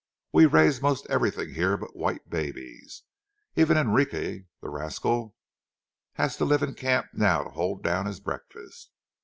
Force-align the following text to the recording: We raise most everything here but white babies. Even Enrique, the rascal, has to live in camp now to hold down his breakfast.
We 0.33 0.47
raise 0.47 0.81
most 0.81 1.05
everything 1.11 1.53
here 1.53 1.77
but 1.77 1.95
white 1.95 2.27
babies. 2.27 3.03
Even 3.55 3.77
Enrique, 3.77 4.45
the 4.59 4.69
rascal, 4.71 5.35
has 6.13 6.35
to 6.37 6.43
live 6.45 6.63
in 6.63 6.73
camp 6.73 7.09
now 7.13 7.43
to 7.43 7.51
hold 7.51 7.83
down 7.83 8.07
his 8.07 8.19
breakfast. 8.19 8.89